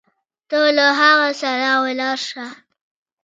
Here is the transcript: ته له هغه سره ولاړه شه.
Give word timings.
ته 0.49 0.59
له 0.77 0.87
هغه 0.99 1.29
سره 1.41 1.69
ولاړه 1.83 2.17
شه. 2.27 2.45